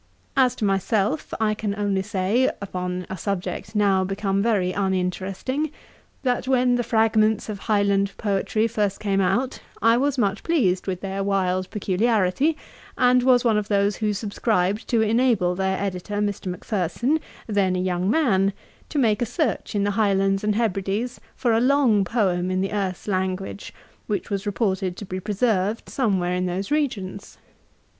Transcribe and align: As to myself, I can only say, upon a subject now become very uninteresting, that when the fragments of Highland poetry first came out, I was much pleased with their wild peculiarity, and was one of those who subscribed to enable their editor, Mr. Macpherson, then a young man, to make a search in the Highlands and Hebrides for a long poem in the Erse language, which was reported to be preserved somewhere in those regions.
As 0.35 0.55
to 0.55 0.65
myself, 0.65 1.31
I 1.39 1.53
can 1.53 1.75
only 1.75 2.01
say, 2.01 2.49
upon 2.59 3.05
a 3.07 3.15
subject 3.15 3.75
now 3.75 4.03
become 4.03 4.41
very 4.41 4.71
uninteresting, 4.71 5.69
that 6.23 6.47
when 6.47 6.73
the 6.73 6.81
fragments 6.81 7.49
of 7.49 7.59
Highland 7.59 8.13
poetry 8.17 8.67
first 8.67 8.99
came 8.99 9.21
out, 9.21 9.59
I 9.79 9.97
was 9.97 10.17
much 10.17 10.41
pleased 10.41 10.87
with 10.87 11.01
their 11.01 11.23
wild 11.23 11.69
peculiarity, 11.69 12.57
and 12.97 13.21
was 13.21 13.43
one 13.45 13.59
of 13.59 13.67
those 13.67 13.97
who 13.97 14.11
subscribed 14.11 14.87
to 14.87 15.01
enable 15.03 15.53
their 15.53 15.77
editor, 15.77 16.15
Mr. 16.15 16.47
Macpherson, 16.47 17.19
then 17.45 17.75
a 17.75 17.79
young 17.79 18.09
man, 18.09 18.53
to 18.89 18.97
make 18.97 19.21
a 19.21 19.25
search 19.27 19.75
in 19.75 19.83
the 19.83 19.91
Highlands 19.91 20.43
and 20.43 20.55
Hebrides 20.55 21.19
for 21.35 21.53
a 21.53 21.61
long 21.61 22.03
poem 22.05 22.49
in 22.49 22.61
the 22.61 22.73
Erse 22.73 23.07
language, 23.07 23.71
which 24.07 24.31
was 24.31 24.47
reported 24.47 24.97
to 24.97 25.05
be 25.05 25.19
preserved 25.19 25.89
somewhere 25.89 26.33
in 26.33 26.47
those 26.47 26.71
regions. 26.71 27.37